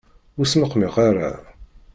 [0.39, 1.29] Ur smeqmiq ara!